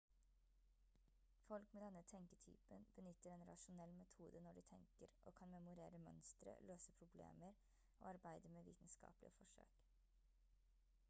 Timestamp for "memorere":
5.57-6.01